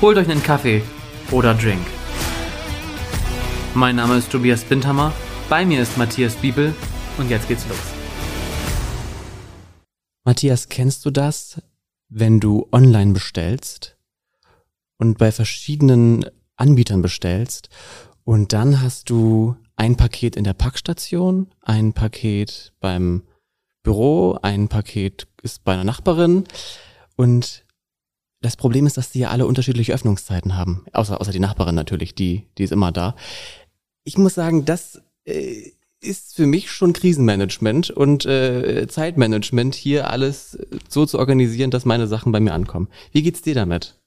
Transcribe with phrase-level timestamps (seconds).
[0.00, 0.82] Holt euch einen Kaffee
[1.30, 1.86] oder Drink.
[3.74, 5.12] Mein Name ist Tobias Bindhammer,
[5.50, 6.74] bei mir ist Matthias Biebel
[7.18, 7.78] und jetzt geht's los.
[10.24, 11.60] Matthias, kennst du das,
[12.08, 13.98] wenn du online bestellst
[14.96, 16.24] und bei verschiedenen
[16.56, 17.68] Anbietern bestellst
[18.24, 23.24] und dann hast du ein Paket in der Packstation, ein Paket beim
[23.82, 26.44] Büro, ein Paket ist bei einer Nachbarin
[27.16, 27.66] und
[28.40, 30.84] das Problem ist, dass die ja alle unterschiedliche Öffnungszeiten haben.
[30.92, 33.14] Außer, außer die Nachbarin natürlich, die, die ist immer da.
[34.04, 40.58] Ich muss sagen, das äh, ist für mich schon Krisenmanagement und äh, Zeitmanagement, hier alles
[40.88, 42.88] so zu organisieren, dass meine Sachen bei mir ankommen.
[43.12, 43.99] Wie geht's dir damit?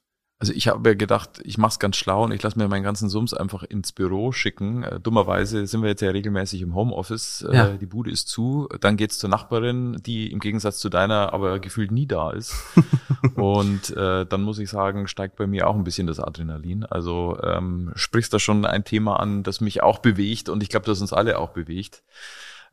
[0.44, 2.84] Also ich habe ja gedacht, ich mache es ganz schlau und ich lasse mir meinen
[2.84, 4.84] ganzen Sums einfach ins Büro schicken.
[4.84, 7.48] Äh, dummerweise sind wir jetzt ja regelmäßig im Homeoffice.
[7.50, 7.68] Äh, ja.
[7.70, 8.68] die Bude ist zu.
[8.82, 12.54] Dann geht's zur Nachbarin, die im Gegensatz zu deiner aber gefühlt nie da ist.
[13.36, 16.84] und äh, dann muss ich sagen, steigt bei mir auch ein bisschen das Adrenalin.
[16.84, 20.86] Also ähm, sprichst da schon ein Thema an, das mich auch bewegt und ich glaube,
[20.88, 22.04] das uns alle auch bewegt.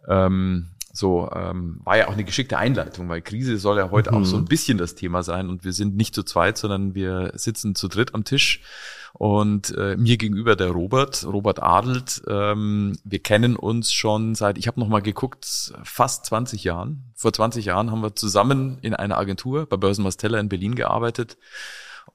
[0.09, 4.19] Ähm, so ähm, war ja auch eine geschickte Einleitung, weil Krise soll ja heute mhm.
[4.19, 7.33] auch so ein bisschen das Thema sein und wir sind nicht zu zweit, sondern wir
[7.35, 8.63] sitzen zu dritt am Tisch
[9.13, 12.23] und äh, mir gegenüber der Robert, Robert Adelt.
[12.29, 17.13] Ähm, wir kennen uns schon seit, ich habe noch mal geguckt, fast 20 Jahren.
[17.15, 21.39] Vor 20 Jahren haben wir zusammen in einer Agentur bei Börsenmastella in Berlin gearbeitet.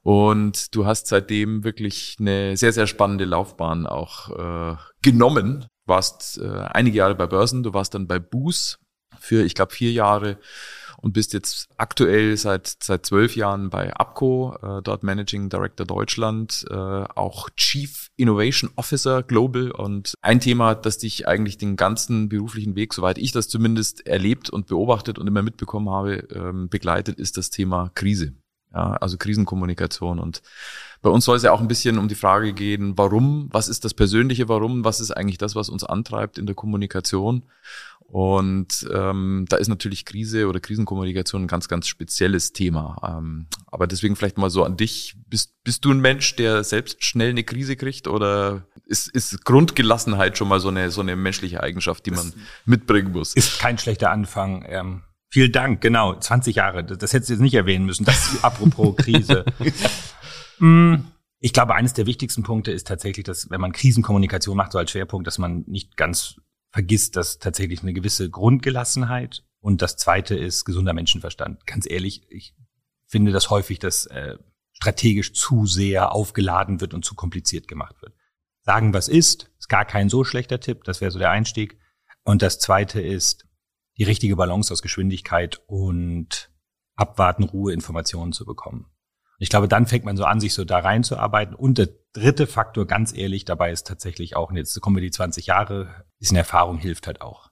[0.02, 6.48] Und du hast seitdem wirklich eine sehr, sehr spannende Laufbahn auch äh, genommen warst äh,
[6.48, 8.78] einige Jahre bei Börsen, du warst dann bei Boos
[9.18, 10.38] für, ich glaube, vier Jahre
[10.98, 16.64] und bist jetzt aktuell seit seit zwölf Jahren bei Abco, äh, dort Managing Director Deutschland,
[16.70, 22.76] äh, auch Chief Innovation Officer Global und ein Thema, das dich eigentlich den ganzen beruflichen
[22.76, 27.36] Weg, soweit ich das zumindest erlebt und beobachtet und immer mitbekommen habe, ähm, begleitet, ist
[27.36, 28.34] das Thema Krise.
[28.76, 30.18] Ja, also Krisenkommunikation.
[30.18, 30.42] Und
[31.00, 33.86] bei uns soll es ja auch ein bisschen um die Frage gehen, warum, was ist
[33.86, 37.44] das persönliche Warum, was ist eigentlich das, was uns antreibt in der Kommunikation.
[38.00, 43.16] Und ähm, da ist natürlich Krise oder Krisenkommunikation ein ganz, ganz spezielles Thema.
[43.18, 45.16] Ähm, aber deswegen vielleicht mal so an dich.
[45.26, 50.36] Bist, bist du ein Mensch, der selbst schnell eine Krise kriegt oder ist, ist Grundgelassenheit
[50.36, 53.34] schon mal so eine, so eine menschliche Eigenschaft, die man das mitbringen muss?
[53.34, 54.66] Ist kein schlechter Anfang.
[54.68, 56.18] Ähm, Vielen Dank, genau.
[56.18, 56.84] 20 Jahre.
[56.84, 58.04] Das, hättest du jetzt nicht erwähnen müssen.
[58.04, 59.44] Das apropos Krise.
[60.58, 60.96] mm,
[61.40, 64.90] ich glaube, eines der wichtigsten Punkte ist tatsächlich, dass wenn man Krisenkommunikation macht, so als
[64.90, 66.36] Schwerpunkt, dass man nicht ganz
[66.70, 71.66] vergisst, dass tatsächlich eine gewisse Grundgelassenheit und das zweite ist gesunder Menschenverstand.
[71.66, 72.54] Ganz ehrlich, ich
[73.06, 74.36] finde das häufig, dass äh,
[74.72, 78.14] strategisch zu sehr aufgeladen wird und zu kompliziert gemacht wird.
[78.62, 80.84] Sagen, was ist, ist gar kein so schlechter Tipp.
[80.84, 81.78] Das wäre so der Einstieg.
[82.24, 83.46] Und das zweite ist,
[83.98, 86.50] die richtige Balance aus Geschwindigkeit und
[86.96, 88.86] Abwarten, Ruhe, Informationen zu bekommen.
[89.38, 91.54] Ich glaube, dann fängt man so an, sich so da reinzuarbeiten.
[91.54, 95.10] Und der dritte Faktor, ganz ehrlich, dabei ist tatsächlich auch, und jetzt kommen wir die
[95.10, 97.50] 20 Jahre, bisschen Erfahrung hilft halt auch.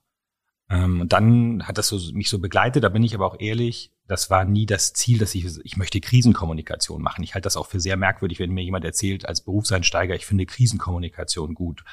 [0.69, 3.91] Ähm, und dann hat das so, mich so begleitet, da bin ich aber auch ehrlich,
[4.07, 7.23] das war nie das Ziel, dass ich, ich möchte Krisenkommunikation machen.
[7.23, 10.45] Ich halte das auch für sehr merkwürdig, wenn mir jemand erzählt, als Berufseinsteiger, ich finde
[10.45, 11.83] Krisenkommunikation gut.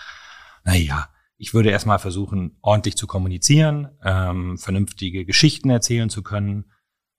[0.64, 1.08] Naja,
[1.42, 6.66] ich würde erstmal versuchen, ordentlich zu kommunizieren, ähm, vernünftige Geschichten erzählen zu können,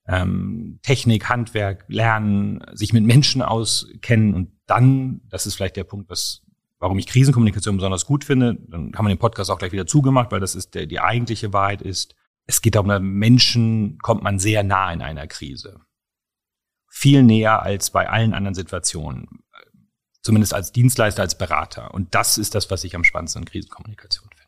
[0.07, 6.09] ähm, Technik, Handwerk, Lernen, sich mit Menschen auskennen und dann, das ist vielleicht der Punkt,
[6.09, 6.41] was,
[6.79, 10.31] warum ich Krisenkommunikation besonders gut finde, dann haben wir den Podcast auch gleich wieder zugemacht,
[10.31, 14.63] weil das ist der, die eigentliche Wahrheit ist, es geht darum, Menschen kommt man sehr
[14.63, 15.81] nah in einer Krise.
[16.87, 19.42] Viel näher als bei allen anderen Situationen
[20.23, 21.93] zumindest als Dienstleister, als Berater.
[21.93, 24.43] Und das ist das, was ich am spannendsten in Krisenkommunikation finde.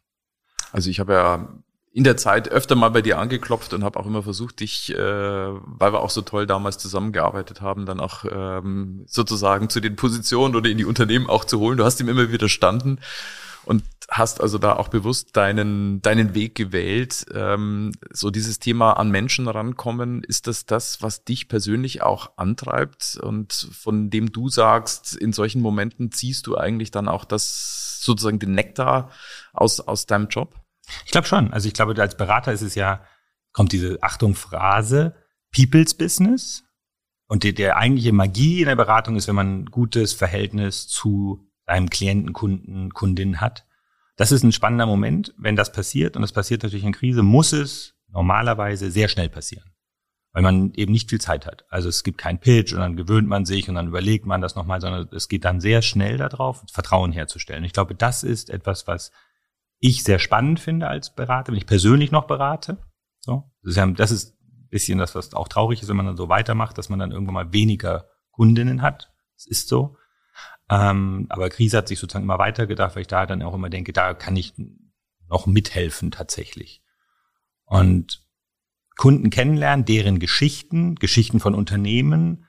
[0.72, 1.48] Also ich habe ja
[1.94, 4.98] in der Zeit öfter mal bei dir angeklopft und habe auch immer versucht, dich, äh,
[4.98, 10.56] weil wir auch so toll damals zusammengearbeitet haben, dann auch ähm, sozusagen zu den Positionen
[10.56, 11.78] oder in die Unternehmen auch zu holen.
[11.78, 13.00] Du hast ihm immer widerstanden
[13.66, 17.26] und hast also da auch bewusst deinen, deinen Weg gewählt.
[17.34, 23.18] Ähm, so dieses Thema an Menschen rankommen, ist das das, was dich persönlich auch antreibt
[23.22, 28.40] und von dem du sagst, in solchen Momenten ziehst du eigentlich dann auch das sozusagen
[28.40, 29.10] den Nektar
[29.54, 30.56] aus, aus deinem Job?
[31.06, 31.52] Ich glaube schon.
[31.52, 33.04] Also ich glaube, als Berater ist es ja,
[33.54, 35.16] kommt diese Achtung Phrase,
[35.52, 36.64] People's Business.
[37.28, 41.50] Und die, der eigentliche Magie in der Beratung ist, wenn man ein gutes Verhältnis zu
[41.66, 43.66] seinem Klienten, Kunden, Kundin hat.
[44.16, 46.16] Das ist ein spannender Moment, wenn das passiert.
[46.16, 49.72] Und das passiert natürlich in Krise, muss es normalerweise sehr schnell passieren.
[50.32, 51.66] Weil man eben nicht viel Zeit hat.
[51.70, 54.56] Also es gibt keinen Pitch und dann gewöhnt man sich und dann überlegt man das
[54.56, 57.64] nochmal, sondern es geht dann sehr schnell darauf, Vertrauen herzustellen.
[57.64, 59.12] Ich glaube, das ist etwas, was
[59.80, 62.78] ich sehr spannend finde als Berater, wenn ich persönlich noch berate.
[63.20, 66.78] So, das ist, ein bisschen das, was auch traurig ist, wenn man dann so weitermacht,
[66.78, 69.14] dass man dann irgendwann mal weniger Kundinnen hat.
[69.36, 69.98] Das ist so.
[70.70, 73.94] Ähm, aber Krise hat sich sozusagen immer weitergedacht, weil ich da dann auch immer denke,
[73.94, 74.54] da kann ich
[75.30, 76.82] noch mithelfen tatsächlich.
[77.66, 78.24] Und
[78.96, 82.46] Kunden kennenlernen, deren Geschichten, Geschichten von Unternehmen,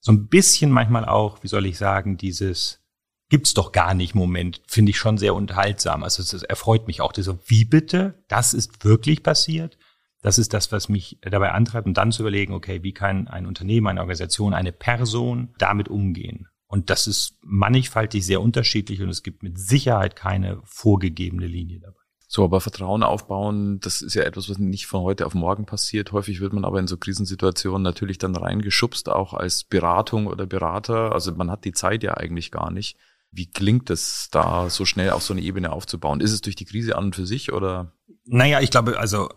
[0.00, 2.80] so ein bisschen manchmal auch, wie soll ich sagen, dieses
[3.28, 6.02] gibt's doch gar nicht Moment, finde ich schon sehr unterhaltsam.
[6.02, 8.24] Also es erfreut mich auch, so, wie bitte?
[8.28, 9.78] Das ist wirklich passiert?
[10.20, 13.46] Das ist das, was mich dabei antreibt, und dann zu überlegen, okay, wie kann ein
[13.46, 16.48] Unternehmen, eine Organisation, eine Person damit umgehen?
[16.70, 21.98] Und das ist mannigfaltig sehr unterschiedlich und es gibt mit Sicherheit keine vorgegebene Linie dabei.
[22.28, 26.12] So, aber Vertrauen aufbauen, das ist ja etwas, was nicht von heute auf morgen passiert.
[26.12, 31.10] Häufig wird man aber in so Krisensituationen natürlich dann reingeschubst, auch als Beratung oder Berater.
[31.10, 32.96] Also man hat die Zeit ja eigentlich gar nicht.
[33.32, 36.20] Wie klingt es da so schnell auf so eine Ebene aufzubauen?
[36.20, 37.94] Ist es durch die Krise an und für sich oder?
[38.26, 39.28] Naja, ich glaube, also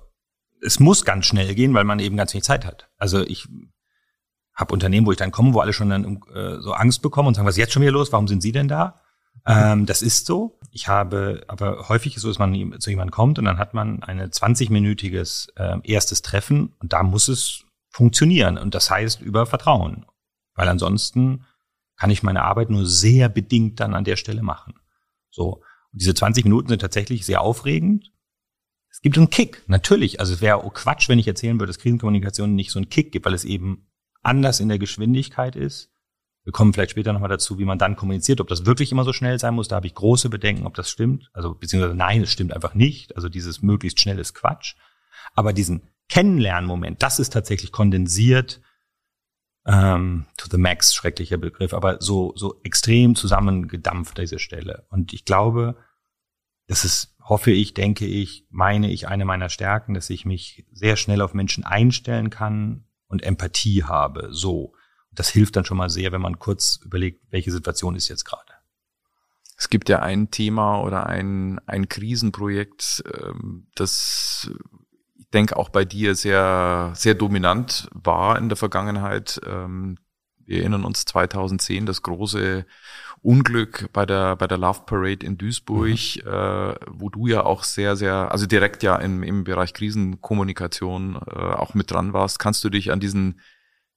[0.62, 2.92] es muss ganz schnell gehen, weil man eben ganz wenig Zeit hat.
[3.00, 3.48] Also ich
[4.54, 7.34] habe Unternehmen, wo ich dann komme, wo alle schon dann äh, so Angst bekommen und
[7.36, 8.12] sagen, was ist jetzt schon wieder los?
[8.12, 9.02] Warum sind Sie denn da?
[9.46, 10.60] Ähm, das ist so.
[10.72, 14.02] Ich habe, aber häufig ist so, dass man zu jemandem kommt und dann hat man
[14.04, 18.58] ein 20-minütiges äh, erstes Treffen und da muss es funktionieren.
[18.58, 20.06] Und das heißt über Vertrauen.
[20.56, 21.46] Weil ansonsten
[21.98, 24.76] kann ich meine Arbeit nur sehr bedingt dann an der Stelle machen.
[25.30, 25.62] So.
[25.92, 28.12] Und diese 20 Minuten sind tatsächlich sehr aufregend.
[28.90, 30.20] Es gibt einen Kick, natürlich.
[30.20, 33.26] Also es wäre Quatsch, wenn ich erzählen würde, dass Krisenkommunikation nicht so einen Kick gibt,
[33.26, 33.88] weil es eben
[34.24, 35.90] anders in der Geschwindigkeit ist.
[36.44, 39.14] Wir kommen vielleicht später nochmal dazu, wie man dann kommuniziert, ob das wirklich immer so
[39.14, 39.70] schnell sein muss.
[39.70, 41.30] Da habe ich große Bedenken, ob das stimmt.
[41.34, 43.16] Also beziehungsweise nein, es stimmt einfach nicht.
[43.16, 44.76] Also dieses möglichst schnell ist Quatsch.
[45.36, 48.62] Aber diesen Kennenlernmoment, das ist tatsächlich kondensiert
[49.66, 54.86] ähm, to the max, schrecklicher Begriff, aber so, so extrem zusammengedampft diese Stelle.
[54.90, 55.78] Und ich glaube,
[56.68, 60.98] das ist, hoffe ich, denke ich, meine ich, eine meiner Stärken, dass ich mich sehr
[60.98, 64.30] schnell auf Menschen einstellen kann, und Empathie habe.
[64.32, 64.74] So.
[65.12, 68.54] Das hilft dann schon mal sehr, wenn man kurz überlegt, welche Situation ist jetzt gerade.
[69.58, 74.52] Es gibt ja ein Thema oder ein, ein Krisenprojekt, ähm, das
[75.16, 79.40] ich denke auch bei dir sehr, sehr dominant war in der Vergangenheit.
[79.46, 79.98] Ähm,
[80.46, 82.66] wir erinnern uns 2010 das große
[83.24, 86.28] Unglück bei der bei der Love Parade in Duisburg, mhm.
[86.28, 91.40] äh, wo du ja auch sehr sehr also direkt ja im, im Bereich Krisenkommunikation äh,
[91.40, 92.38] auch mit dran warst.
[92.38, 93.40] Kannst du dich an diesen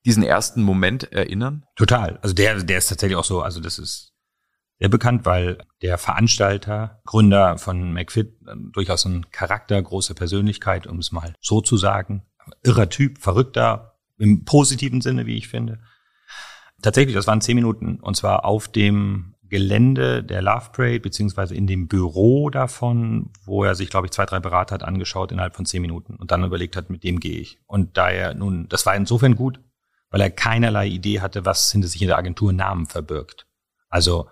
[0.05, 1.65] diesen ersten Moment erinnern?
[1.75, 2.19] Total.
[2.23, 3.43] Also der der ist tatsächlich auch so.
[3.43, 4.13] Also das ist
[4.79, 11.01] sehr bekannt, weil der Veranstalter, Gründer von McFit, äh, durchaus ein Charakter, große Persönlichkeit, um
[11.01, 12.23] es mal so zu sagen,
[12.63, 15.81] irrer Typ, verrückter im positiven Sinne, wie ich finde
[16.83, 21.67] Tatsächlich, das waren zehn Minuten und zwar auf dem Gelände der Love Parade, beziehungsweise in
[21.67, 25.67] dem Büro davon, wo er sich, glaube ich, zwei, drei Berater hat angeschaut innerhalb von
[25.67, 27.59] zehn Minuten und dann überlegt hat, mit dem gehe ich.
[27.67, 29.61] Und da er nun, das war insofern gut,
[30.11, 33.47] weil er keinerlei Idee hatte, was hinter sich in der Agentur Namen verbirgt.
[33.89, 34.29] Also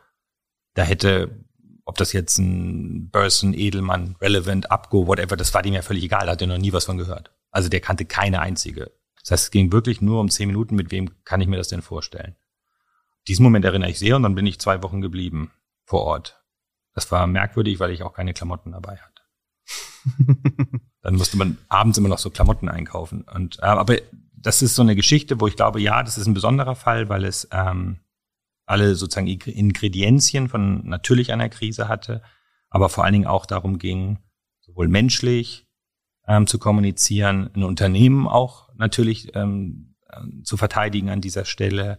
[0.74, 1.44] da hätte,
[1.84, 6.26] ob das jetzt ein Burson, Edelmann, Relevant, Abgo, whatever, das war ihm ja völlig egal,
[6.26, 7.32] da hat er noch nie was von gehört.
[7.50, 8.90] Also der kannte keine einzige
[9.24, 11.68] das heißt, es ging wirklich nur um zehn Minuten, mit wem kann ich mir das
[11.68, 12.36] denn vorstellen.
[13.26, 15.50] Diesen Moment erinnere ich sehr und dann bin ich zwei Wochen geblieben
[15.84, 16.44] vor Ort.
[16.92, 19.22] Das war merkwürdig, weil ich auch keine Klamotten dabei hatte.
[21.00, 23.22] dann musste man abends immer noch so Klamotten einkaufen.
[23.22, 23.96] Und äh, aber
[24.34, 27.24] das ist so eine Geschichte, wo ich glaube, ja, das ist ein besonderer Fall, weil
[27.24, 28.00] es ähm,
[28.66, 32.22] alle sozusagen Ingredienzien von natürlich einer Krise hatte,
[32.68, 34.18] aber vor allen Dingen auch darum ging,
[34.60, 35.63] sowohl menschlich
[36.26, 41.98] ähm, zu kommunizieren, ein Unternehmen auch natürlich ähm, äh, zu verteidigen an dieser Stelle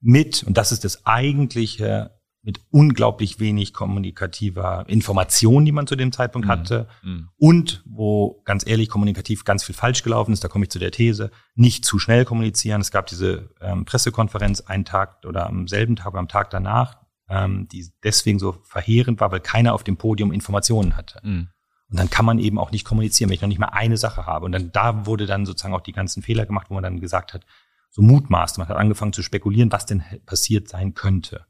[0.00, 6.12] mit, und das ist das eigentliche, mit unglaublich wenig kommunikativer Information, die man zu dem
[6.12, 6.52] Zeitpunkt mhm.
[6.52, 7.28] hatte, mhm.
[7.36, 10.92] und wo ganz ehrlich kommunikativ ganz viel falsch gelaufen ist, da komme ich zu der
[10.92, 12.80] These, nicht zu schnell kommunizieren.
[12.80, 16.98] Es gab diese ähm, Pressekonferenz einen Tag oder am selben Tag oder am Tag danach,
[17.28, 21.20] ähm, die deswegen so verheerend war, weil keiner auf dem Podium Informationen hatte.
[21.22, 21.48] Mhm.
[21.90, 24.26] Und dann kann man eben auch nicht kommunizieren, wenn ich noch nicht mal eine Sache
[24.26, 24.44] habe.
[24.44, 27.32] Und dann da wurde dann sozusagen auch die ganzen Fehler gemacht, wo man dann gesagt
[27.32, 27.46] hat,
[27.90, 31.46] so mutmaßt, man hat angefangen zu spekulieren, was denn passiert sein könnte.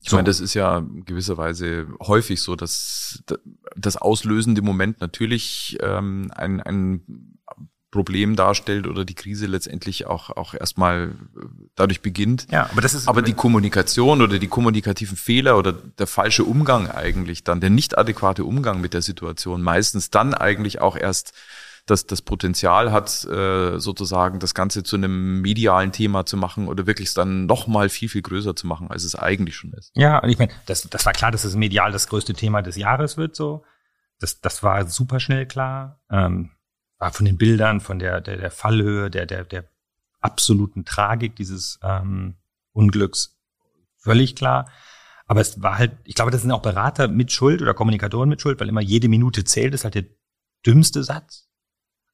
[0.00, 3.24] Ich meine, das ist ja gewisserweise häufig so, dass
[3.76, 7.38] das auslösende Moment natürlich ähm, ein, ein
[7.90, 11.40] Problem darstellt oder die Krise letztendlich auch, auch erstmal äh,
[11.76, 12.46] dadurch beginnt.
[12.50, 13.08] Ja, aber das ist.
[13.08, 17.96] Aber die Kommunikation oder die kommunikativen Fehler oder der falsche Umgang eigentlich dann, der nicht
[17.96, 21.32] adäquate Umgang mit der Situation meistens dann eigentlich auch erst
[21.86, 26.86] das, das Potenzial hat, äh, sozusagen das Ganze zu einem medialen Thema zu machen oder
[26.86, 29.92] wirklich dann nochmal viel, viel größer zu machen, als es eigentlich schon ist.
[29.94, 32.76] Ja, und ich meine, das, das war klar, dass es medial das größte Thema des
[32.76, 33.64] Jahres wird, so.
[34.18, 36.00] Das, das war super schnell klar.
[36.10, 36.50] Ähm,
[36.98, 39.68] von den Bildern, von der, der, der Fallhöhe, der, der, der
[40.20, 42.36] absoluten Tragik dieses ähm,
[42.72, 43.36] Unglücks
[44.06, 44.70] völlig klar.
[45.26, 48.40] Aber es war halt, ich glaube, das sind auch Berater mit Schuld oder Kommunikatoren mit
[48.40, 50.04] Schuld, weil immer jede Minute zählt, ist halt der
[50.64, 51.48] dümmste Satz.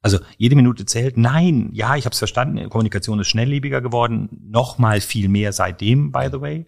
[0.00, 1.16] Also jede Minute zählt.
[1.16, 2.68] Nein, ja, ich habe es verstanden.
[2.70, 4.30] Kommunikation ist schnelllebiger geworden.
[4.42, 6.66] Noch mal viel mehr seitdem, by the way.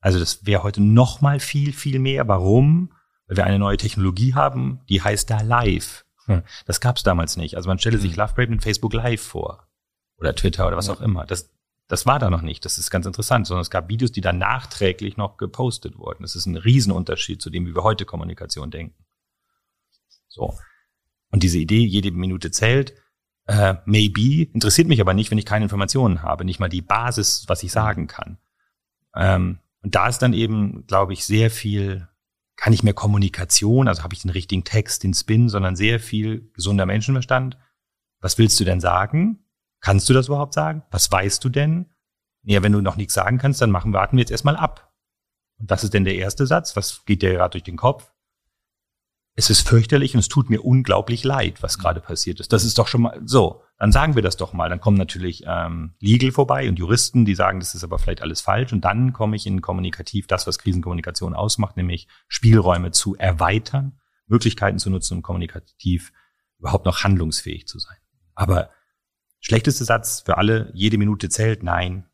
[0.00, 2.26] Also das wäre heute noch mal viel, viel mehr.
[2.26, 2.92] Warum?
[3.28, 6.05] Weil wir eine neue Technologie haben, die heißt da Live.
[6.26, 6.42] Hm.
[6.66, 7.56] Das gab es damals nicht.
[7.56, 8.18] Also man stelle sich hm.
[8.18, 9.66] Lovebrave mit Facebook Live vor.
[10.18, 11.26] Oder Twitter oder was auch immer.
[11.26, 11.50] Das,
[11.88, 12.64] das war da noch nicht.
[12.64, 13.46] Das ist ganz interessant.
[13.46, 16.22] Sondern es gab Videos, die dann nachträglich noch gepostet wurden.
[16.22, 19.04] Das ist ein Riesenunterschied zu dem, wie wir heute Kommunikation denken.
[20.28, 20.54] So.
[21.30, 22.94] Und diese Idee, jede Minute zählt,
[23.46, 27.44] äh, maybe, interessiert mich aber nicht, wenn ich keine Informationen habe, nicht mal die Basis,
[27.46, 28.38] was ich sagen kann.
[29.14, 32.08] Ähm, und da ist dann eben, glaube ich, sehr viel,
[32.56, 36.50] kann ich mehr Kommunikation, also habe ich den richtigen Text, den Spin, sondern sehr viel
[36.54, 37.58] gesunder Menschenverstand.
[38.20, 39.44] Was willst du denn sagen?
[39.80, 40.82] Kannst du das überhaupt sagen?
[40.90, 41.86] Was weißt du denn?
[42.42, 44.94] Ja, wenn du noch nichts sagen kannst, dann machen, warten wir jetzt erstmal ab.
[45.58, 46.76] Und was ist denn der erste Satz?
[46.76, 48.12] Was geht dir gerade durch den Kopf?
[49.36, 52.52] es ist fürchterlich und es tut mir unglaublich leid, was gerade passiert ist.
[52.52, 53.62] Das ist doch schon mal so.
[53.78, 54.70] Dann sagen wir das doch mal.
[54.70, 58.40] Dann kommen natürlich ähm, Legal vorbei und Juristen, die sagen, das ist aber vielleicht alles
[58.40, 58.72] falsch.
[58.72, 64.78] Und dann komme ich in kommunikativ das, was Krisenkommunikation ausmacht, nämlich Spielräume zu erweitern, Möglichkeiten
[64.78, 66.12] zu nutzen, um kommunikativ
[66.58, 67.98] überhaupt noch handlungsfähig zu sein.
[68.34, 68.70] Aber
[69.40, 72.06] schlechteste Satz für alle, jede Minute zählt, nein,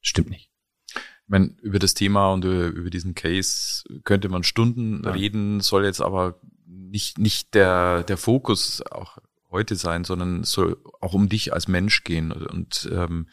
[0.00, 0.50] stimmt nicht.
[0.94, 5.12] Ich meine, über das Thema und über diesen Case könnte man Stunden ja.
[5.12, 9.18] reden, soll jetzt aber nicht, nicht der, der Fokus auch
[9.52, 12.32] heute sein, sondern soll auch um dich als Mensch gehen.
[12.32, 13.28] Und ähm,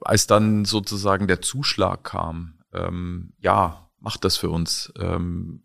[0.00, 4.92] als dann sozusagen der Zuschlag kam, ähm, ja, mach das für uns.
[4.98, 5.62] Ähm,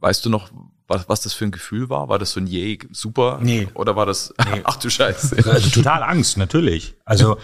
[0.00, 0.50] weißt du noch,
[0.86, 2.08] was, was das für ein Gefühl war?
[2.08, 3.38] War das so ein Yay, super?
[3.42, 3.68] Nee.
[3.74, 4.60] Oder war das, nee.
[4.64, 5.36] ach du Scheiße.
[5.48, 6.96] Also total Angst, natürlich.
[7.04, 7.38] Also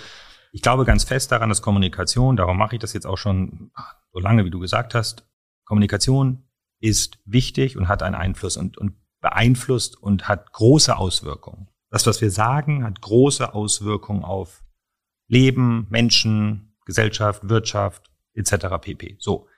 [0.52, 3.70] ich glaube ganz fest daran, dass Kommunikation, darum mache ich das jetzt auch schon
[4.12, 5.26] so lange, wie du gesagt hast,
[5.64, 6.44] Kommunikation
[6.80, 11.68] ist wichtig und hat einen Einfluss und, und beeinflusst und hat große Auswirkungen.
[11.90, 14.62] Das, was wir sagen, hat große Auswirkungen auf
[15.28, 18.66] Leben, Menschen, Gesellschaft, Wirtschaft etc.
[18.80, 19.16] pp.
[19.18, 19.48] So.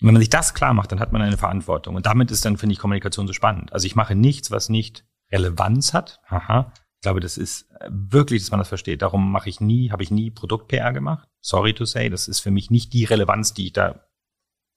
[0.00, 1.94] Und wenn man sich das klar macht, dann hat man eine Verantwortung.
[1.94, 3.72] Und damit ist dann, finde ich, Kommunikation so spannend.
[3.72, 6.20] Also ich mache nichts, was nicht Relevanz hat.
[6.26, 6.72] Aha
[7.04, 9.02] glaube, das ist äh, wirklich, dass man das versteht.
[9.02, 11.28] Darum mache ich nie, habe ich nie Produkt-PR gemacht.
[11.40, 14.06] Sorry to say, das ist für mich nicht die Relevanz, die ich da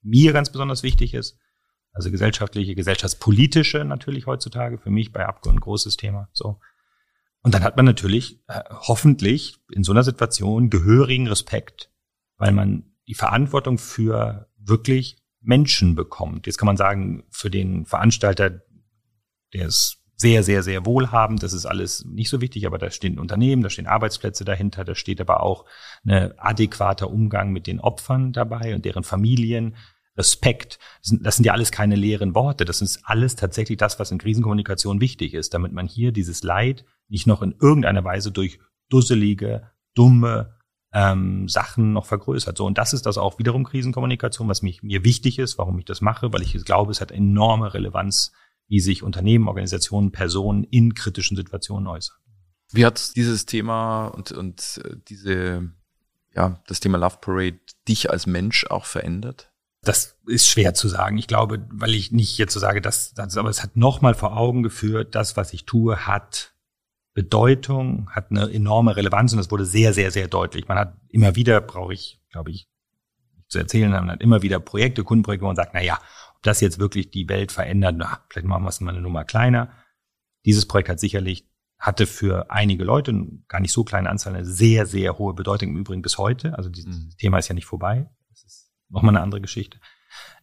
[0.04, 1.40] mir ganz besonders wichtig ist.
[1.98, 6.30] Also gesellschaftliche, gesellschaftspolitische natürlich heutzutage für mich bei Abgo ein großes Thema.
[6.32, 6.60] So.
[7.42, 11.92] Und dann hat man natürlich äh, hoffentlich in so einer Situation gehörigen Respekt,
[12.38, 16.46] weil man die Verantwortung für wirklich Menschen bekommt.
[16.46, 18.62] Jetzt kann man sagen, für den Veranstalter,
[19.56, 21.42] der ist sehr, sehr, sehr wohlhabend.
[21.42, 24.94] Das ist alles nicht so wichtig, aber da stehen Unternehmen, da stehen Arbeitsplätze dahinter, da
[24.94, 25.66] steht aber auch
[26.06, 29.76] ein adäquater Umgang mit den Opfern dabei und deren Familien.
[30.18, 30.80] Respekt,
[31.22, 32.66] das sind ja alles keine leeren Worte.
[32.66, 36.86] Das ist alles tatsächlich das, was in Krisenkommunikation wichtig ist, damit man hier dieses Leid
[37.08, 38.60] nicht noch in irgendeiner Weise durch
[38.90, 40.58] dusselige, dumme
[40.94, 42.58] ähm, Sachen noch vergrößert.
[42.58, 45.86] So und das ist das auch wiederum Krisenkommunikation, was mich, mir wichtig ist, warum ich
[45.86, 48.32] das mache, weil ich glaube, es hat enorme Relevanz
[48.68, 52.18] wie sich Unternehmen, Organisationen, Personen in kritischen Situationen äußern.
[52.72, 55.72] Wie hat dieses Thema und, und äh, diese,
[56.36, 59.54] ja, das Thema Love Parade dich als Mensch auch verändert?
[59.88, 61.18] Das ist schwer zu sagen.
[61.18, 64.36] Ich glaube, weil ich nicht jetzt so sage, dass, dass aber es hat nochmal vor
[64.36, 66.54] Augen geführt, das, was ich tue, hat
[67.14, 70.68] Bedeutung, hat eine enorme Relevanz und das wurde sehr, sehr, sehr deutlich.
[70.68, 72.68] Man hat immer wieder, brauche ich, glaube ich,
[73.48, 76.00] zu erzählen, man hat immer wieder Projekte, Kundenprojekte, wo man sagt, na ja,
[76.36, 79.24] ob das jetzt wirklich die Welt verändert, na, vielleicht machen wir es mal eine Nummer
[79.24, 79.72] kleiner.
[80.46, 83.14] Dieses Projekt hat sicherlich, hatte für einige Leute,
[83.48, 86.58] gar nicht so kleine Anzahl, eine sehr, sehr hohe Bedeutung im Übrigen bis heute.
[86.58, 87.10] Also dieses mhm.
[87.18, 88.10] Thema ist ja nicht vorbei.
[88.90, 89.80] Nochmal eine andere Geschichte.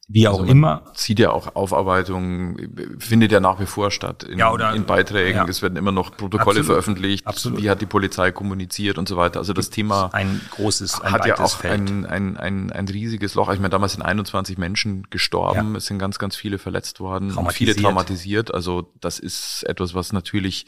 [0.07, 0.93] Wie auch also immer.
[0.95, 2.59] Zieht ja auch Aufarbeitung,
[2.99, 5.39] findet ja nach wie vor statt in, ja, oder, in Beiträgen.
[5.39, 5.49] Ja.
[5.49, 6.67] Es werden immer noch Protokolle Absolut.
[6.67, 7.27] veröffentlicht.
[7.27, 7.63] Absolut.
[7.63, 9.39] Wie hat die Polizei kommuniziert und so weiter.
[9.39, 11.89] Also das Thema ein großes, ein hat ja auch Feld.
[11.89, 13.51] Ein, ein, ein, ein riesiges Loch.
[13.51, 15.73] Ich meine, damals sind 21 Menschen gestorben.
[15.73, 15.79] Ja.
[15.79, 17.35] Es sind ganz, ganz viele verletzt worden.
[17.51, 18.53] Viele traumatisiert.
[18.53, 20.67] Also das ist etwas, was natürlich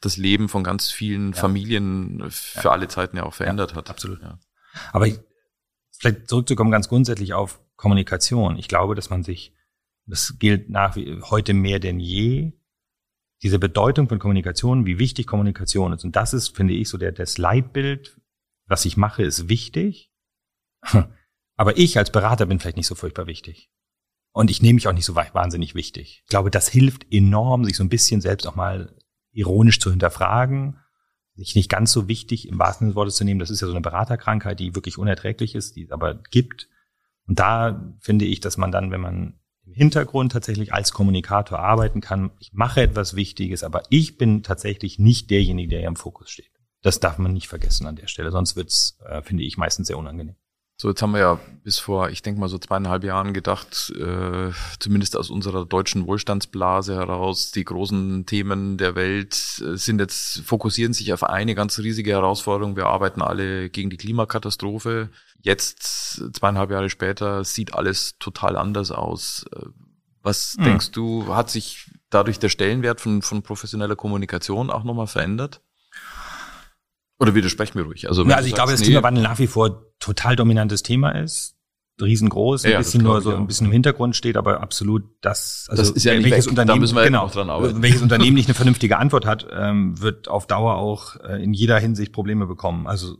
[0.00, 1.34] das Leben von ganz vielen.
[1.34, 3.90] Familien für alle Zeiten ja auch verändert hat.
[3.90, 4.20] Absolut.
[4.92, 5.20] Aber ich,
[5.98, 8.58] vielleicht zurückzukommen ganz grundsätzlich auf Kommunikation.
[8.58, 9.54] Ich glaube, dass man sich,
[10.06, 12.52] das gilt nach wie heute mehr denn je,
[13.42, 16.04] diese Bedeutung von Kommunikation, wie wichtig Kommunikation ist.
[16.04, 18.20] Und das ist, finde ich, so der, das Leitbild,
[18.66, 20.12] was ich mache, ist wichtig.
[21.56, 23.70] Aber ich als Berater bin vielleicht nicht so furchtbar wichtig.
[24.32, 26.22] Und ich nehme mich auch nicht so wahnsinnig wichtig.
[26.24, 28.96] Ich glaube, das hilft enorm, sich so ein bisschen selbst auch mal
[29.32, 30.78] ironisch zu hinterfragen,
[31.38, 33.40] sich nicht ganz so wichtig im wahrsten Sinne des Wortes zu nehmen.
[33.40, 36.68] Das ist ja so eine Beraterkrankheit, die wirklich unerträglich ist, die es aber gibt.
[37.26, 42.00] Und da finde ich, dass man dann, wenn man im Hintergrund tatsächlich als Kommunikator arbeiten
[42.00, 46.50] kann, ich mache etwas Wichtiges, aber ich bin tatsächlich nicht derjenige, der im Fokus steht.
[46.82, 49.98] Das darf man nicht vergessen an der Stelle, sonst wird's, äh, finde ich, meistens sehr
[49.98, 50.36] unangenehm.
[50.80, 54.52] So, jetzt haben wir ja bis vor, ich denke mal so zweieinhalb Jahren gedacht, äh,
[54.78, 60.92] zumindest aus unserer deutschen Wohlstandsblase heraus, die großen Themen der Welt äh, sind jetzt, fokussieren
[60.92, 62.76] sich auf eine ganz riesige Herausforderung.
[62.76, 65.10] Wir arbeiten alle gegen die Klimakatastrophe.
[65.42, 69.46] Jetzt, zweieinhalb Jahre später, sieht alles total anders aus.
[69.52, 69.66] Äh,
[70.22, 70.64] was hm.
[70.64, 75.60] denkst du, hat sich dadurch der Stellenwert von, von professioneller Kommunikation auch nochmal verändert?
[77.18, 78.08] Oder widersprecht mir ruhig.
[78.08, 81.56] Also, ja, also ich glaube, dass nee, Klimawandel nach wie vor total dominantes Thema ist.
[82.00, 85.82] Riesengroß, ein ja, bisschen nur so ein bisschen im Hintergrund steht, aber absolut das, also
[85.82, 86.50] das ist ja welches weg.
[86.50, 87.82] Unternehmen, genau, dran arbeiten.
[87.82, 91.78] welches Unternehmen nicht eine vernünftige Antwort hat, ähm, wird auf Dauer auch äh, in jeder
[91.80, 92.86] Hinsicht Probleme bekommen.
[92.86, 93.16] Also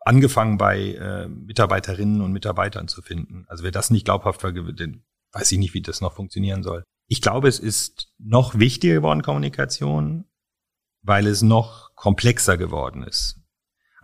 [0.00, 3.44] angefangen bei äh, Mitarbeiterinnen und Mitarbeitern zu finden.
[3.48, 6.84] Also wer das nicht glaubhaft vergibt, den weiß ich nicht, wie das noch funktionieren soll.
[7.08, 10.24] Ich glaube, es ist noch wichtiger geworden, Kommunikation,
[11.04, 13.38] weil es noch komplexer geworden ist.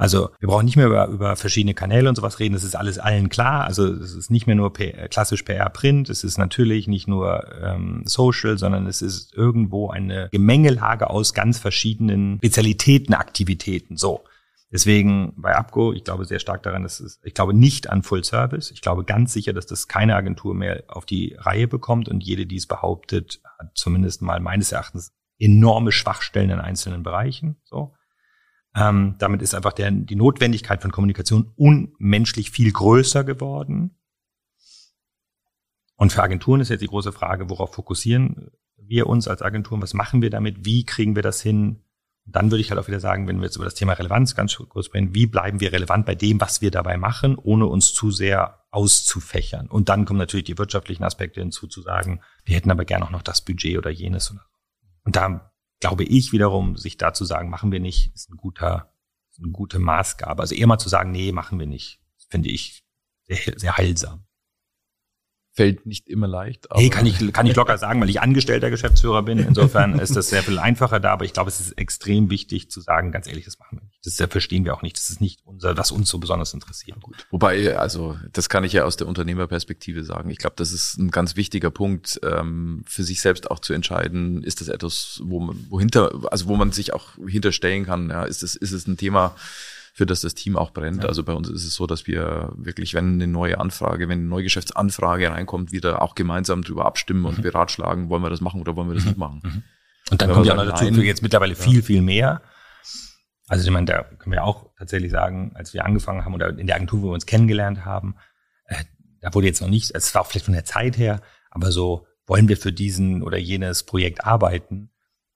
[0.01, 2.99] Also wir brauchen nicht mehr über, über verschiedene Kanäle und sowas reden, das ist alles
[2.99, 3.65] allen klar.
[3.65, 8.03] Also es ist nicht mehr nur PR, klassisch PR-Print, es ist natürlich nicht nur ähm,
[8.07, 13.99] Social, sondern es ist irgendwo eine Gemengelage aus ganz verschiedenen Spezialitäten, Aktivitäten.
[13.99, 14.25] So.
[14.73, 18.25] Deswegen bei Abgo, ich glaube sehr stark daran, dass es, ich glaube nicht an Full
[18.25, 18.71] Service.
[18.71, 22.47] Ich glaube ganz sicher, dass das keine Agentur mehr auf die Reihe bekommt und jede,
[22.47, 27.57] die es behauptet, hat zumindest mal meines Erachtens enorme Schwachstellen in einzelnen Bereichen.
[27.65, 27.95] So.
[28.77, 33.97] Ähm, damit ist einfach der, die Notwendigkeit von Kommunikation unmenschlich viel größer geworden.
[35.97, 39.83] Und für Agenturen ist jetzt die große Frage, worauf fokussieren wir uns als Agenturen?
[39.83, 40.65] Was machen wir damit?
[40.65, 41.83] Wie kriegen wir das hin?
[42.27, 44.35] Und dann würde ich halt auch wieder sagen, wenn wir jetzt über das Thema Relevanz
[44.35, 47.93] ganz kurz sprechen, wie bleiben wir relevant bei dem, was wir dabei machen, ohne uns
[47.93, 49.67] zu sehr auszufächern?
[49.67, 53.11] Und dann kommen natürlich die wirtschaftlichen Aspekte hinzu, zu sagen, wir hätten aber gerne auch
[53.11, 54.35] noch das Budget oder jenes.
[55.05, 58.93] Und da glaube ich wiederum, sich da zu sagen, machen wir nicht, ist ein guter,
[59.31, 60.43] ist eine gute Maßgabe.
[60.43, 62.85] Also eher mal zu sagen, nee, machen wir nicht, finde ich
[63.27, 64.27] sehr, sehr heilsam
[65.53, 66.69] fällt nicht immer leicht.
[66.73, 69.39] Hey, kann ich, kann ich locker sagen, weil ich angestellter Geschäftsführer bin.
[69.39, 72.81] Insofern ist das sehr viel einfacher da, aber ich glaube, es ist extrem wichtig zu
[72.81, 73.99] sagen, ganz ehrlich, das machen wir nicht.
[74.05, 74.97] Das verstehen wir auch nicht.
[74.97, 77.01] Das ist nicht unser, was uns so besonders interessiert.
[77.01, 77.27] Gut.
[77.31, 80.31] Wobei, also, das kann ich ja aus der Unternehmerperspektive sagen.
[80.31, 84.43] Ich glaube, das ist ein ganz wichtiger Punkt, ähm, für sich selbst auch zu entscheiden,
[84.43, 88.43] ist das etwas, wo man, wohinter, also wo man sich auch hinterstellen kann, ja, ist
[88.43, 89.35] es, ist es ein Thema,
[90.01, 91.03] für das das Team auch brennt.
[91.03, 91.11] Ja.
[91.11, 94.29] Also bei uns ist es so, dass wir wirklich, wenn eine neue Anfrage, wenn eine
[94.29, 97.43] neue Geschäftsanfrage reinkommt, wieder auch gemeinsam drüber abstimmen und mhm.
[97.43, 99.43] beratschlagen, wollen wir das machen oder wollen wir das nicht machen.
[99.45, 99.63] Mhm.
[100.11, 101.83] Und dann kommt ja noch dazu, für jetzt mittlerweile viel, ja.
[101.83, 102.41] viel mehr.
[103.47, 106.67] Also ich meine, da können wir auch tatsächlich sagen, als wir angefangen haben oder in
[106.67, 108.15] der Agentur, wo wir uns kennengelernt haben,
[108.65, 108.83] äh,
[109.21, 112.07] da wurde jetzt noch nicht, es war auch vielleicht von der Zeit her, aber so
[112.27, 114.93] wollen wir für diesen oder jenes Projekt arbeiten.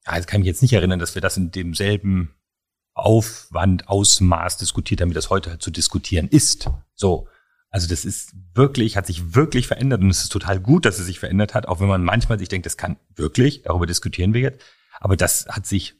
[0.07, 2.35] Ja, jetzt kann ich mich jetzt nicht erinnern, dass wir das in demselben
[2.95, 6.71] Aufwand, Ausmaß diskutiert, damit das heute halt zu diskutieren ist.
[6.95, 7.29] So.
[7.71, 11.07] Also das ist wirklich, hat sich wirklich verändert und es ist total gut, dass es
[11.07, 14.43] sich verändert hat, auch wenn man manchmal sich denkt, das kann wirklich, darüber diskutieren wir
[14.43, 14.63] jetzt.
[15.01, 15.95] Aber das hat sich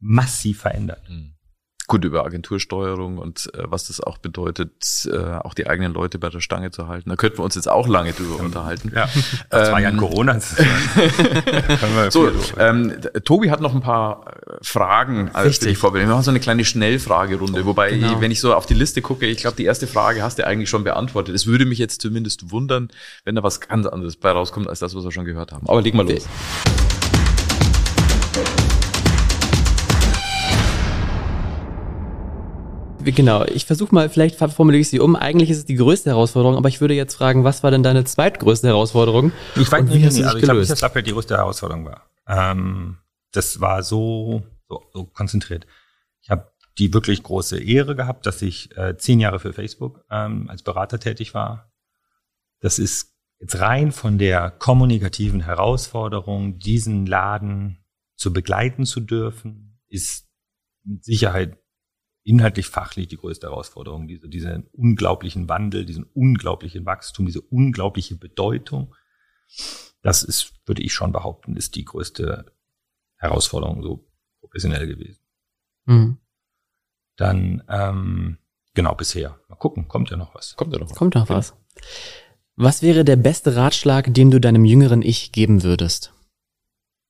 [0.00, 1.08] massiv verändert.
[1.08, 1.37] Mhm
[1.88, 6.28] gut über Agentursteuerung und äh, was das auch bedeutet, äh, auch die eigenen Leute bei
[6.28, 7.08] der Stange zu halten.
[7.08, 8.92] Da könnten wir uns jetzt auch lange drüber unterhalten.
[8.94, 9.08] Ja,
[9.50, 10.38] das ähm, war ja Corona.
[12.10, 16.08] so, ähm, Tobi hat noch ein paar äh, Fragen äh, für dich vorbereitet.
[16.08, 18.20] Wir machen so eine kleine Schnellfragerunde, wobei, genau.
[18.20, 20.68] wenn ich so auf die Liste gucke, ich glaube, die erste Frage hast du eigentlich
[20.68, 21.34] schon beantwortet.
[21.34, 22.90] Es würde mich jetzt zumindest wundern,
[23.24, 25.66] wenn da was ganz anderes bei rauskommt, als das, was wir schon gehört haben.
[25.66, 26.28] Aber leg mal los.
[33.12, 35.16] Genau, ich versuche mal, vielleicht formuliere ich sie um.
[35.16, 38.04] Eigentlich ist es die größte Herausforderung, aber ich würde jetzt fragen, was war denn deine
[38.04, 39.32] zweitgrößte Herausforderung?
[39.56, 42.10] Ich weiß nicht, also ich glaube dass Lappel die größte Herausforderung war.
[42.26, 42.98] Ähm,
[43.32, 45.66] das war so, so, so konzentriert.
[46.20, 50.48] Ich habe die wirklich große Ehre gehabt, dass ich äh, zehn Jahre für Facebook ähm,
[50.48, 51.72] als Berater tätig war.
[52.60, 57.84] Das ist jetzt rein von der kommunikativen Herausforderung, diesen Laden
[58.16, 60.28] zu begleiten zu dürfen, ist
[60.84, 61.58] mit Sicherheit
[62.24, 64.08] inhaltlich fachlich die größte Herausforderung.
[64.08, 68.94] Diese, diesen unglaublichen Wandel, diesen unglaublichen Wachstum, diese unglaubliche Bedeutung.
[70.02, 72.52] Das ist, würde ich schon behaupten, ist die größte
[73.16, 74.08] Herausforderung so
[74.40, 75.20] professionell gewesen.
[75.86, 76.18] Mhm.
[77.16, 78.38] Dann, ähm,
[78.74, 79.40] genau, bisher.
[79.48, 80.54] Mal gucken, kommt ja noch was.
[80.56, 80.96] Kommt ja noch was.
[80.96, 81.54] Kommt noch was.
[82.54, 86.12] Was wäre der beste Ratschlag, den du deinem jüngeren Ich geben würdest?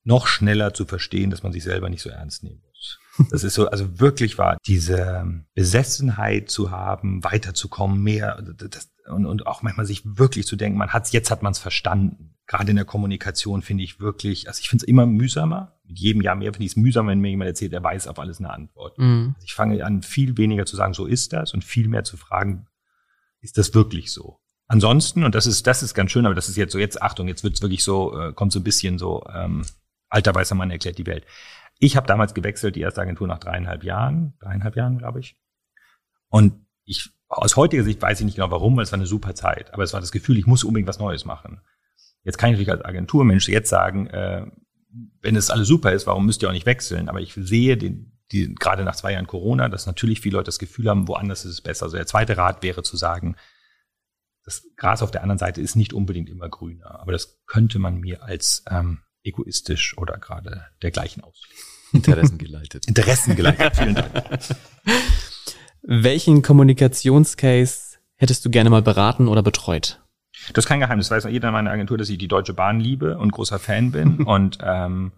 [0.03, 2.99] Noch schneller zu verstehen, dass man sich selber nicht so ernst nehmen muss.
[3.31, 9.47] Das ist so, also wirklich wahr, diese Besessenheit zu haben, weiterzukommen, mehr, das, und, und
[9.47, 12.35] auch manchmal sich wirklich zu denken, man hat's, jetzt hat man es verstanden.
[12.47, 15.79] Gerade in der Kommunikation finde ich wirklich, also ich finde es immer mühsamer.
[15.85, 18.19] Mit jedem Jahr mehr finde ich es mühsamer, wenn mir jemand erzählt, er weiß auf
[18.19, 18.97] alles eine Antwort.
[18.97, 19.33] Mhm.
[19.35, 22.17] Also ich fange an, viel weniger zu sagen, so ist das, und viel mehr zu
[22.17, 22.67] fragen,
[23.41, 24.39] ist das wirklich so?
[24.67, 27.27] Ansonsten, und das ist, das ist ganz schön, aber das ist jetzt so, jetzt Achtung,
[27.27, 29.65] jetzt wird's wirklich so, äh, kommt so ein bisschen so, ähm,
[30.09, 31.25] alter weißer Mann erklärt die Welt.
[31.79, 35.37] Ich habe damals gewechselt, die erste Agentur nach dreieinhalb Jahren, dreieinhalb Jahren, glaube ich.
[36.27, 39.33] Und ich, aus heutiger Sicht weiß ich nicht genau warum, weil es war eine super
[39.33, 39.73] Zeit.
[39.73, 41.61] Aber es war das Gefühl, ich muss unbedingt was Neues machen.
[42.23, 44.45] Jetzt kann ich natürlich als Agenturmensch jetzt sagen, äh,
[45.21, 47.07] wenn es alles super ist, warum müsst ihr auch nicht wechseln?
[47.07, 50.59] Aber ich sehe den, die, gerade nach zwei Jahren Corona, dass natürlich viele Leute das
[50.59, 51.85] Gefühl haben, woanders ist es besser.
[51.85, 53.35] Also der zweite Rat wäre zu sagen,
[54.43, 57.99] das Gras auf der anderen Seite ist nicht unbedingt immer grüner, aber das könnte man
[57.99, 61.57] mir als ähm, egoistisch oder gerade dergleichen auslegen.
[61.91, 62.85] Interessengeleitet.
[62.87, 64.11] Interessengeleitet, vielen Dank.
[65.81, 70.01] Welchen Kommunikationscase hättest du gerne mal beraten oder betreut?
[70.53, 71.09] Das ist kein Geheimnis.
[71.09, 74.23] Weiß jeder in meiner Agentur, dass ich die Deutsche Bahn liebe und großer Fan bin.
[74.25, 75.13] und ähm,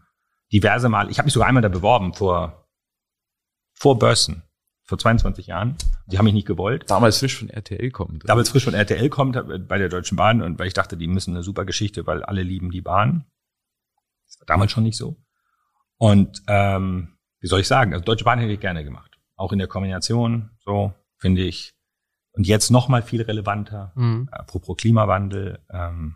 [0.52, 2.68] diverse Mal, ich habe mich sogar einmal da beworben vor,
[3.74, 4.44] vor Börsen
[4.92, 5.78] vor 22 Jahren.
[6.08, 6.90] Die haben mich nicht gewollt.
[6.90, 8.28] Damals frisch von RTL kommt.
[8.28, 9.38] Damals frisch von RTL kommt
[9.68, 12.44] bei der Deutschen Bahn und weil ich dachte, die müssen eine super Geschichte, weil alle
[12.44, 13.24] lieben die Bahn.
[14.42, 15.18] War damals schon nicht so.
[15.98, 17.94] Und ähm, wie soll ich sagen?
[17.94, 19.20] Also Deutsche Bahn hätte ich gerne gemacht.
[19.36, 21.74] Auch in der Kombination, so finde ich.
[22.34, 23.92] Und jetzt noch mal viel relevanter.
[23.96, 24.28] Mhm.
[24.32, 25.60] Apropos Klimawandel.
[25.72, 26.16] Ähm,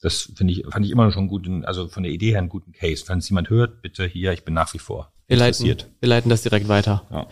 [0.00, 2.72] das finde ich, fand ich immer schon gut, also von der Idee her einen guten
[2.72, 3.04] Case.
[3.08, 5.82] Wenn es jemand hört, bitte hier, ich bin nach wie vor wir interessiert.
[5.82, 7.04] Leiten, wir leiten das direkt weiter.
[7.10, 7.26] Ja.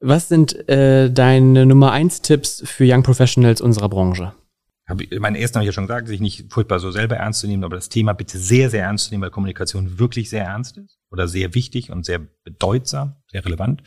[0.00, 4.32] Was sind äh, deine Nummer eins Tipps für Young Professionals unserer Branche?
[4.90, 7.46] Hab mein ersten habe ich ja schon gesagt, sich nicht furchtbar so selber ernst zu
[7.46, 10.76] nehmen, aber das Thema bitte sehr, sehr ernst zu nehmen, weil Kommunikation wirklich sehr ernst
[10.78, 13.82] ist oder sehr wichtig und sehr bedeutsam, sehr relevant.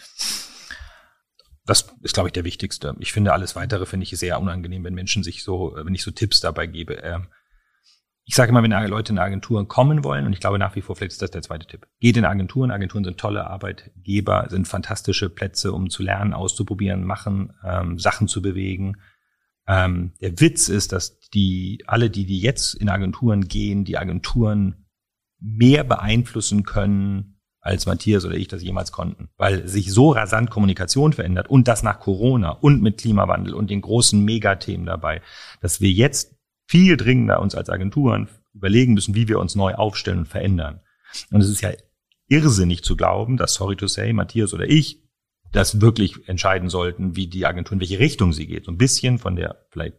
[1.65, 2.95] Das ist, glaube ich, der wichtigste.
[2.99, 6.11] Ich finde alles weitere finde ich sehr unangenehm, wenn Menschen sich so, wenn ich so
[6.11, 6.95] Tipps dabei gebe.
[6.95, 7.27] Ähm,
[8.25, 10.95] ich sage immer, wenn Leute in Agenturen kommen wollen, und ich glaube nach wie vor,
[10.95, 12.71] vielleicht ist das der zweite Tipp, geht in Agenturen.
[12.71, 18.41] Agenturen sind tolle Arbeitgeber, sind fantastische Plätze, um zu lernen, auszuprobieren, machen, ähm, Sachen zu
[18.41, 18.97] bewegen.
[19.67, 24.85] Ähm, der Witz ist, dass die alle, die, die jetzt in Agenturen gehen, die Agenturen
[25.39, 31.13] mehr beeinflussen können, als Matthias oder ich das jemals konnten, weil sich so rasant Kommunikation
[31.13, 35.21] verändert und das nach Corona und mit Klimawandel und den großen Megathemen dabei,
[35.61, 36.35] dass wir jetzt
[36.67, 40.81] viel dringender uns als Agenturen überlegen müssen, wie wir uns neu aufstellen und verändern.
[41.31, 41.71] Und es ist ja
[42.27, 45.02] irrsinnig zu glauben, dass, sorry to say, Matthias oder ich
[45.53, 48.65] das wirklich entscheiden sollten, wie die Agentur, in welche Richtung sie geht.
[48.65, 49.97] So ein bisschen von der vielleicht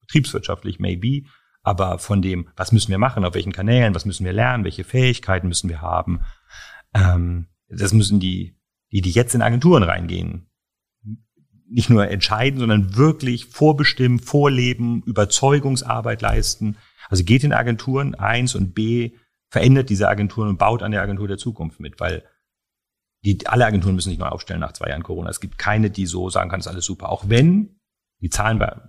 [0.00, 1.28] betriebswirtschaftlich, maybe,
[1.62, 4.84] aber von dem, was müssen wir machen, auf welchen Kanälen, was müssen wir lernen, welche
[4.84, 6.20] Fähigkeiten müssen wir haben.
[6.92, 8.58] Ähm, das müssen die,
[8.92, 10.50] die, die jetzt in Agenturen reingehen,
[11.68, 16.76] nicht nur entscheiden, sondern wirklich vorbestimmen, vorleben, Überzeugungsarbeit leisten.
[17.08, 19.12] Also geht in Agenturen eins und B
[19.48, 22.24] verändert diese Agenturen und baut an der Agentur der Zukunft mit, weil
[23.26, 25.28] die, alle Agenturen müssen sich neu aufstellen nach zwei Jahren Corona.
[25.28, 27.08] Es gibt keine, die so sagen kann, ist alles super.
[27.08, 27.80] Auch wenn
[28.20, 28.80] die Zahlen bei,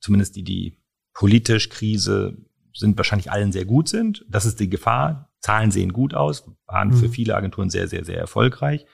[0.00, 0.78] zumindest die, die
[1.14, 2.36] politisch Krise
[2.74, 4.26] sind, wahrscheinlich allen sehr gut sind.
[4.28, 5.32] Das ist die Gefahr.
[5.40, 7.12] Zahlen sehen gut aus, waren für mhm.
[7.12, 8.84] viele Agenturen sehr, sehr, sehr erfolgreich.